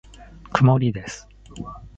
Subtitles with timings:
[0.51, 1.29] 曇りです。